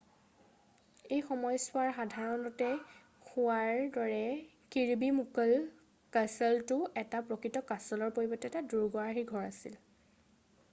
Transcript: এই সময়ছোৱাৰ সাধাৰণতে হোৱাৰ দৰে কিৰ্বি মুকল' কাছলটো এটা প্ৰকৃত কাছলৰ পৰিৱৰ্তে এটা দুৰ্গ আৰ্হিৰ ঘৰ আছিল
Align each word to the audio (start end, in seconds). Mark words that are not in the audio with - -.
এই 1.17 1.25
সময়ছোৱাৰ 1.25 1.91
সাধাৰণতে 1.97 2.69
হোৱাৰ 3.33 3.83
দৰে 3.99 4.23
কিৰ্বি 4.77 5.11
মুকল' 5.19 5.55
কাছলটো 6.19 6.81
এটা 7.05 7.23
প্ৰকৃত 7.31 7.65
কাছলৰ 7.75 8.17
পৰিৱৰ্তে 8.19 8.53
এটা 8.53 8.67
দুৰ্গ 8.75 9.05
আৰ্হিৰ 9.07 9.31
ঘৰ 9.35 9.49
আছিল 9.55 9.81